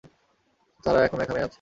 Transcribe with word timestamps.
তারা 0.83 0.99
এখনো 1.03 1.21
এখানেই 1.23 1.41
আছে। 1.41 1.49